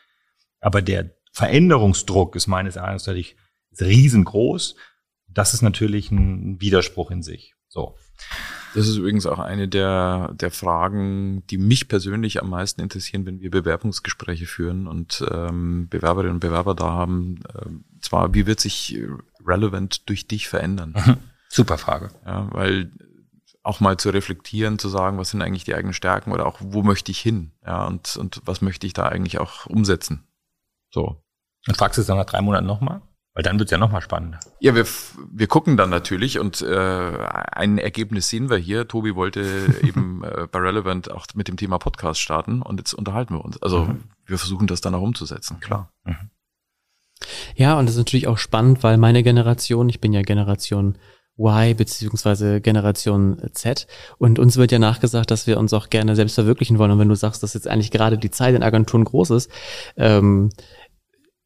[0.61, 3.37] Aber der Veränderungsdruck ist meines Erachtens natürlich
[3.81, 4.77] riesengroß.
[5.27, 7.55] Das ist natürlich ein Widerspruch in sich.
[7.67, 7.97] So.
[8.75, 13.41] Das ist übrigens auch eine der, der Fragen, die mich persönlich am meisten interessieren, wenn
[13.41, 17.41] wir Bewerbungsgespräche führen und ähm, Bewerberinnen und Bewerber da haben.
[17.57, 18.99] Ähm, zwar, wie wird sich
[19.47, 20.95] Relevant durch dich verändern?
[20.97, 21.17] Mhm.
[21.49, 22.11] Super Frage.
[22.27, 22.91] Ja, weil
[23.63, 26.83] auch mal zu reflektieren, zu sagen, was sind eigentlich die eigenen Stärken oder auch wo
[26.83, 27.53] möchte ich hin?
[27.65, 30.27] Ja, und, und was möchte ich da eigentlich auch umsetzen?
[30.91, 31.23] So.
[31.67, 33.03] Und fragst du es dann nach drei Monaten nochmal?
[33.35, 34.39] Weil dann wird's ja nochmal spannender.
[34.61, 34.87] Ja, wir,
[35.33, 37.19] wir gucken dann natürlich und äh,
[37.51, 38.87] ein Ergebnis sehen wir hier.
[38.87, 43.35] Tobi wollte eben äh, bei Relevant auch mit dem Thema Podcast starten und jetzt unterhalten
[43.35, 43.61] wir uns.
[43.61, 44.05] Also mhm.
[44.25, 45.93] wir versuchen das dann auch umzusetzen, klar.
[46.05, 46.31] Mhm.
[47.57, 50.97] Ja, und das ist natürlich auch spannend, weil meine Generation, ich bin ja Generation
[51.37, 53.87] Y beziehungsweise Generation Z.
[54.19, 56.93] Und uns wird ja nachgesagt, dass wir uns auch gerne selbst verwirklichen wollen.
[56.93, 59.51] Und wenn du sagst, dass jetzt eigentlich gerade die Zeit in Agenturen groß ist,
[59.97, 60.51] ähm,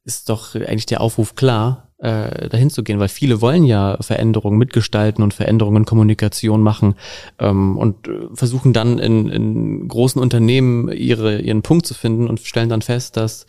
[0.08, 4.58] ist doch eigentlich der Aufruf klar, äh, dahin zu gehen, weil viele wollen ja Veränderungen
[4.58, 6.94] mitgestalten und Veränderungen in Kommunikation machen
[7.38, 12.40] ähm, und äh, versuchen dann in, in großen Unternehmen ihre, ihren Punkt zu finden und
[12.40, 13.46] stellen dann fest, dass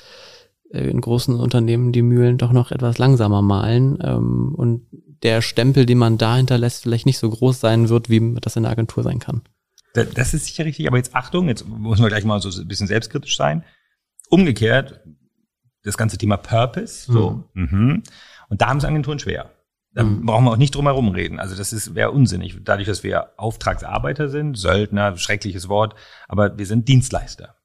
[0.72, 4.88] äh, in großen Unternehmen die Mühlen doch noch etwas langsamer malen ähm, und
[5.24, 8.64] der Stempel, den man da hinterlässt, vielleicht nicht so groß sein wird, wie das in
[8.64, 9.44] der Agentur sein kann.
[9.94, 12.88] Das ist sicher richtig, aber jetzt Achtung, jetzt muss man gleich mal so ein bisschen
[12.88, 13.64] selbstkritisch sein.
[14.30, 15.02] Umgekehrt,
[15.84, 17.12] das ganze Thema Purpose.
[17.12, 17.44] So.
[17.54, 17.70] Mhm.
[17.72, 18.04] Mhm.
[18.50, 19.52] Und da haben es Agenturen schwer.
[19.94, 20.26] Da mhm.
[20.26, 21.40] brauchen wir auch nicht drum herum reden.
[21.40, 22.58] Also das ist wäre unsinnig.
[22.64, 25.96] Dadurch, dass wir Auftragsarbeiter sind, Söldner, schreckliches Wort,
[26.28, 27.56] aber wir sind Dienstleister.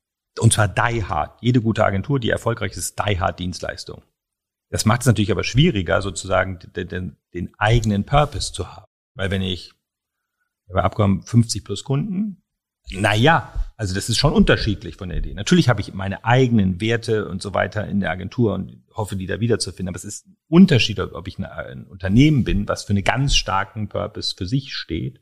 [0.40, 1.38] Und zwar die hard.
[1.42, 4.02] Jede gute Agentur, die erfolgreich ist, die hard Dienstleistung.
[4.70, 8.86] Das macht es natürlich aber schwieriger, sozusagen den, den, den eigenen Purpose zu haben.
[9.14, 9.72] Weil wenn ich
[10.66, 12.42] bei Abkommen 50 plus Kunden,
[12.90, 15.34] naja, also das ist schon unterschiedlich von der Idee.
[15.34, 19.26] Natürlich habe ich meine eigenen Werte und so weiter in der Agentur und hoffe, die
[19.26, 19.88] da wiederzufinden.
[19.88, 23.88] Aber es ist ein Unterschied, ob ich ein Unternehmen bin, was für einen ganz starken
[23.88, 25.20] Purpose für sich steht,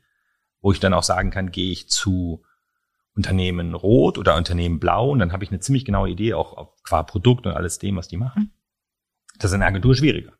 [0.61, 2.43] wo ich dann auch sagen kann, gehe ich zu
[3.15, 7.03] Unternehmen Rot oder Unternehmen Blau und dann habe ich eine ziemlich genaue Idee auch qua
[7.03, 8.53] Produkt und alles dem, was die machen.
[9.39, 10.33] Das ist in der Agentur schwieriger.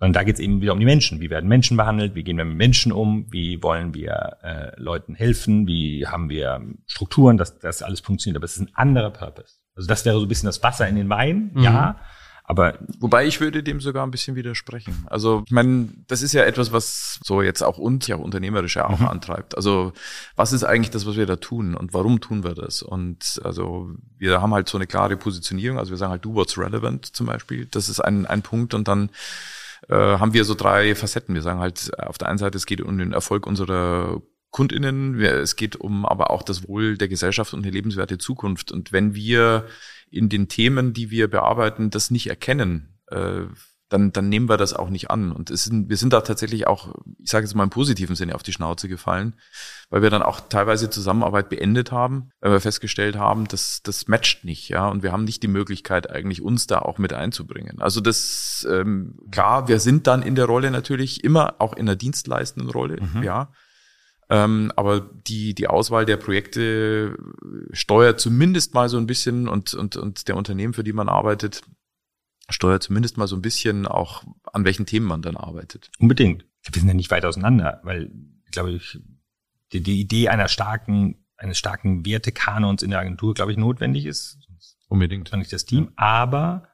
[0.00, 1.20] Und da geht es eben wieder um die Menschen.
[1.20, 2.14] Wie werden Menschen behandelt?
[2.14, 3.26] Wie gehen wir mit Menschen um?
[3.32, 5.66] Wie wollen wir äh, Leuten helfen?
[5.66, 8.36] Wie haben wir Strukturen, dass das alles funktioniert?
[8.36, 9.56] Aber es ist ein anderer Purpose.
[9.74, 11.62] Also das wäre so ein bisschen das Wasser in den Wein, mhm.
[11.62, 12.00] ja.
[12.44, 15.04] Aber wobei ich würde dem sogar ein bisschen widersprechen.
[15.10, 18.76] Also ich meine, das ist ja etwas, was so jetzt auch uns ja auch unternehmerisch
[18.76, 19.08] ja auch mhm.
[19.08, 19.54] antreibt.
[19.54, 19.92] Also
[20.34, 22.80] was ist eigentlich das, was wir da tun und warum tun wir das?
[22.80, 25.78] Und also wir haben halt so eine klare Positionierung.
[25.78, 27.66] Also wir sagen halt, do what's relevant zum Beispiel.
[27.66, 29.10] Das ist ein, ein Punkt und dann
[29.88, 31.34] äh, haben wir so drei Facetten.
[31.34, 35.56] Wir sagen halt, auf der einen Seite, es geht um den Erfolg unserer KundInnen, es
[35.56, 38.72] geht um aber auch das Wohl der Gesellschaft und eine lebenswerte Zukunft.
[38.72, 39.66] Und wenn wir
[40.10, 43.42] in den Themen, die wir bearbeiten, das nicht erkennen, äh,
[43.88, 45.32] dann, dann nehmen wir das auch nicht an.
[45.32, 48.34] Und es sind, wir sind da tatsächlich auch, ich sage jetzt mal im positiven Sinne,
[48.34, 49.34] auf die Schnauze gefallen,
[49.88, 54.44] weil wir dann auch teilweise Zusammenarbeit beendet haben, weil wir festgestellt haben, dass das matcht
[54.44, 57.80] nicht, ja, und wir haben nicht die Möglichkeit, eigentlich uns da auch mit einzubringen.
[57.80, 61.96] Also das, ähm, klar, wir sind dann in der Rolle natürlich immer auch in der
[61.96, 63.22] dienstleistenden Rolle, mhm.
[63.22, 63.50] ja.
[64.30, 67.16] Ähm, aber die, die Auswahl der Projekte
[67.72, 71.62] steuert zumindest mal so ein bisschen und, und, und der Unternehmen, für die man arbeitet,
[72.48, 75.90] steuert zumindest mal so ein bisschen auch, an welchen Themen man dann arbeitet.
[75.98, 76.44] Unbedingt.
[76.62, 78.10] Wir sind ja nicht weit auseinander, weil,
[78.50, 78.98] glaube ich,
[79.72, 84.38] die, die Idee einer starken, eines starken Wertekanons in der Agentur, glaube ich, notwendig ist.
[84.88, 85.30] Unbedingt.
[85.32, 86.68] Nicht das Team, aber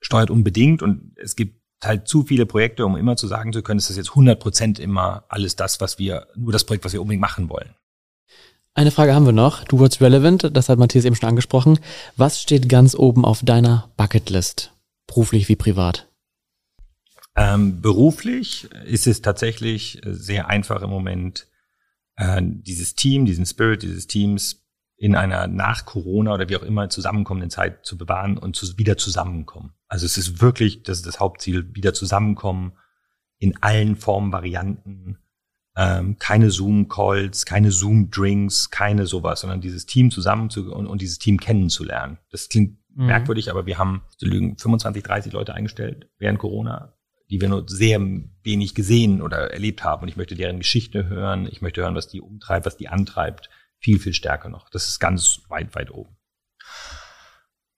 [0.00, 3.78] steuert unbedingt und es gibt halt zu viele Projekte, um immer zu sagen zu können,
[3.78, 7.00] ist das jetzt 100 Prozent immer alles das, was wir, nur das Projekt, was wir
[7.00, 7.74] unbedingt machen wollen.
[8.74, 9.64] Eine Frage haben wir noch.
[9.64, 11.78] Du what's relevant, das hat Matthias eben schon angesprochen.
[12.16, 14.72] Was steht ganz oben auf deiner Bucketlist?
[15.08, 16.08] Beruflich wie privat?
[17.34, 21.48] Ähm, beruflich ist es tatsächlich sehr einfach im Moment,
[22.16, 24.64] äh, dieses Team, diesen Spirit dieses Teams
[24.96, 28.96] in einer nach Corona oder wie auch immer zusammenkommenden Zeit zu bewahren und zu, wieder
[28.96, 29.72] zusammenkommen.
[29.86, 32.72] Also es ist wirklich, das ist das Hauptziel, wieder zusammenkommen
[33.38, 35.18] in allen Formen, Varianten,
[35.76, 41.20] ähm, keine Zoom-Calls, keine Zoom-Drinks, keine sowas, sondern dieses Team zusammen zu, und, und dieses
[41.20, 42.18] Team kennenzulernen.
[42.32, 43.06] Das klingt mhm.
[43.06, 46.94] merkwürdig, aber wir haben, zu lügen, 25, 30 Leute eingestellt während Corona,
[47.30, 48.00] die wir nur sehr
[48.42, 50.02] wenig gesehen oder erlebt haben.
[50.02, 53.48] Und ich möchte deren Geschichte hören, ich möchte hören, was die umtreibt, was die antreibt.
[53.80, 54.70] Viel, viel stärker noch.
[54.70, 56.16] Das ist ganz weit, weit oben.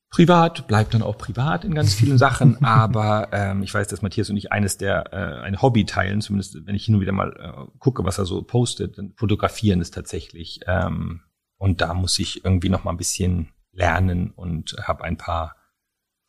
[0.09, 4.31] Privat bleibt dann auch privat in ganz vielen Sachen, aber ähm, ich weiß, dass Matthias
[4.31, 7.33] und ich eines der äh, ein Hobby teilen, zumindest wenn ich hin und wieder mal
[7.39, 11.21] äh, gucke, was er so postet, dann fotografieren ist tatsächlich ähm,
[11.59, 15.57] und da muss ich irgendwie noch mal ein bisschen lernen und habe ein paar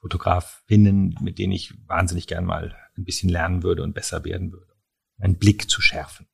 [0.02, 4.74] Fotografinnen, mit denen ich wahnsinnig gern mal ein bisschen lernen würde und besser werden würde,
[5.20, 6.28] einen Blick zu schärfen.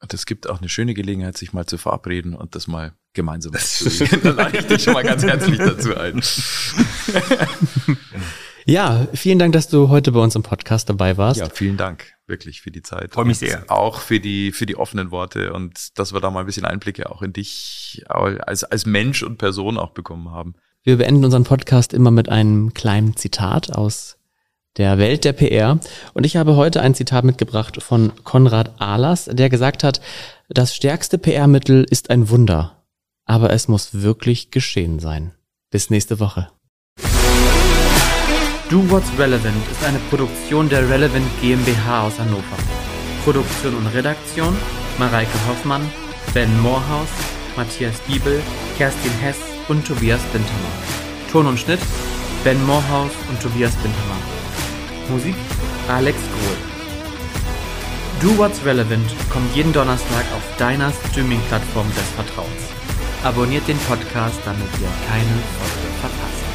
[0.00, 3.52] Und es gibt auch eine schöne Gelegenheit, sich mal zu verabreden und das mal gemeinsam
[3.52, 4.20] zu sehen.
[4.22, 6.22] Da lade ich dich schon mal ganz herzlich dazu ein.
[8.66, 11.40] Ja, vielen Dank, dass du heute bei uns im Podcast dabei warst.
[11.40, 13.12] Ja, vielen Dank wirklich für die Zeit.
[13.12, 13.64] Freue mich sehr.
[13.68, 17.10] Auch für die, für die offenen Worte und dass wir da mal ein bisschen Einblicke
[17.10, 20.54] auch in dich als, als Mensch und Person auch bekommen haben.
[20.82, 24.16] Wir beenden unseren Podcast immer mit einem kleinen Zitat aus
[24.76, 25.78] der Welt der PR.
[26.14, 30.00] Und ich habe heute ein Zitat mitgebracht von Konrad Ahlers, der gesagt hat,
[30.48, 32.84] das stärkste PR-Mittel ist ein Wunder,
[33.24, 35.32] aber es muss wirklich geschehen sein.
[35.70, 36.50] Bis nächste Woche.
[38.70, 42.56] Do What's Relevant ist eine Produktion der Relevant GmbH aus Hannover.
[43.24, 44.56] Produktion und Redaktion
[44.96, 45.90] Mareike Hoffmann,
[46.34, 47.08] Ben Moorhaus,
[47.56, 48.40] Matthias Biebel,
[48.78, 50.78] Kerstin Hess und Tobias Bintermann.
[51.32, 51.80] Ton und Schnitt
[52.44, 54.22] Ben Moorhaus und Tobias Bintermann.
[55.08, 55.34] Musik
[55.88, 56.56] Alex Grohl.
[58.22, 62.62] Do What's Relevant kommt jeden Donnerstag auf deiner Streaming-Plattform des Vertrauens.
[63.24, 66.49] Abonniert den Podcast, damit ihr keine Folge verpasst.